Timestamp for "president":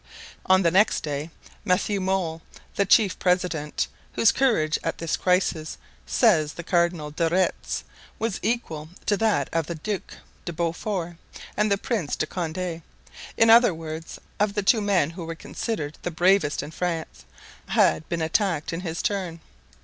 3.19-3.87